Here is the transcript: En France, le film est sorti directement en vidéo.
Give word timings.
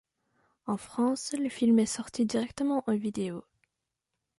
En 0.65 0.77
France, 0.77 1.33
le 1.37 1.47
film 1.47 1.77
est 1.77 1.85
sorti 1.85 2.25
directement 2.25 2.83
en 2.87 2.95
vidéo. 2.97 3.43